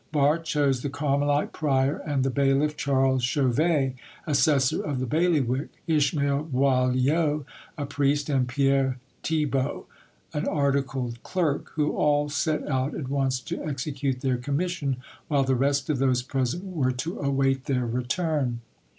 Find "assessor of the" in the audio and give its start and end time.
4.25-5.05